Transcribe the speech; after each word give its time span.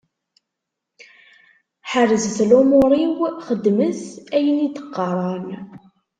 Ḥerzet 1.91 2.37
lumuṛ-iw, 2.49 3.15
xeddmet 3.47 4.01
ayen 4.35 4.57
i 4.67 4.67
d-qqaren. 4.75 5.47